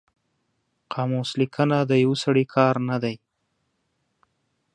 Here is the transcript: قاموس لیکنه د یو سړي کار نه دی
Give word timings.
قاموس 0.93 1.29
لیکنه 1.39 1.77
د 1.89 1.91
یو 2.03 2.11
سړي 2.23 2.45
کار 2.55 2.75
نه 2.89 2.97
دی 3.03 3.15